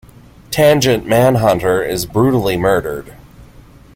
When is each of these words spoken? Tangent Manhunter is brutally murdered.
Tangent 0.49 1.05
Manhunter 1.05 1.83
is 1.83 2.07
brutally 2.07 2.57
murdered. 2.57 3.15